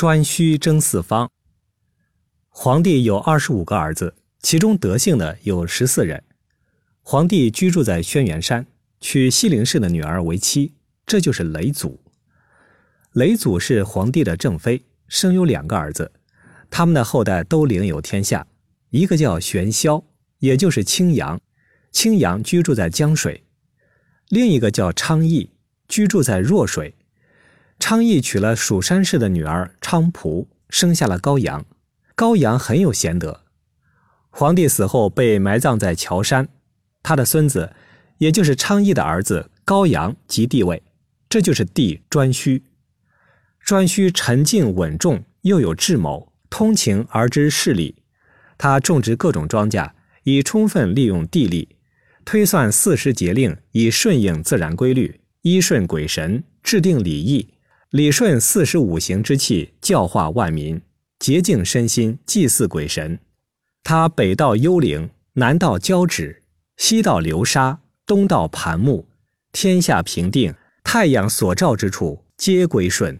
[0.00, 1.30] 颛顼争四方。
[2.48, 6.24] 皇帝有二十五个儿子，其中德姓的有十四人。
[7.02, 8.66] 皇帝居住在轩辕山，
[8.98, 10.72] 娶西陵氏的女儿为妻，
[11.04, 12.00] 这就是雷祖。
[13.12, 16.10] 雷祖是皇帝的正妃，生有两个儿子，
[16.70, 18.46] 他们的后代都领有天下。
[18.88, 20.02] 一个叫玄霄，
[20.38, 21.38] 也就是青阳，
[21.92, 23.42] 青阳居住在江水；
[24.30, 25.50] 另一个叫昌邑，
[25.86, 26.94] 居住在弱水。
[27.80, 31.64] 昌邑娶了蜀山氏的女儿昌蒲，生下了高阳。
[32.14, 33.40] 高阳很有贤德。
[34.28, 36.46] 皇帝死后被埋葬在乔山，
[37.02, 37.72] 他的孙子，
[38.18, 40.82] 也就是昌邑的儿子高阳即帝位，
[41.28, 42.62] 这就是帝颛顼。
[43.66, 47.96] 颛顼沉静稳重，又有智谋，通情而知事理。
[48.58, 49.90] 他种植各种庄稼，
[50.24, 51.76] 以充分利用地利，
[52.26, 57.54] 推算四时节令，以顺应自然规律，依顺鬼神，制定礼义。
[57.90, 60.80] 理顺四时五行之气，教化万民，
[61.18, 63.18] 洁净身心，祭祀鬼神。
[63.82, 66.44] 他北到幽灵，南到交趾，
[66.76, 69.08] 西到流沙，东到盘木，
[69.50, 73.18] 天下平定，太阳所照之处皆归顺。